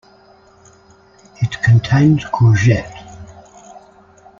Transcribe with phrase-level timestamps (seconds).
[1.43, 2.89] It contains courgette.